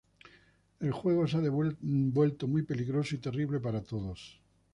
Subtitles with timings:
[0.79, 4.39] El juego se ha vuelto muy peligroso y terrible para todos.